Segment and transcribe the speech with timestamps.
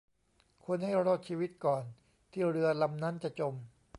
[0.65, 1.83] คนให้รอดชีวิตก่อน
[2.31, 3.53] ที่เรือลำนั้นจะจม